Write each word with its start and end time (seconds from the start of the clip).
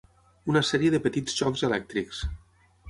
Una 0.53 0.63
sèrie 0.69 0.93
de 0.95 1.01
petits 1.09 1.39
xocs 1.43 1.67
elèctrics 1.69 2.27